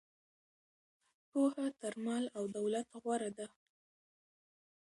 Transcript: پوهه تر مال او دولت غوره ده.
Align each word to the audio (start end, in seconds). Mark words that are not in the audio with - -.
پوهه 1.29 1.67
تر 1.79 1.93
مال 2.05 2.23
او 2.37 2.43
دولت 2.57 2.87
غوره 3.03 3.29
ده. 3.37 3.47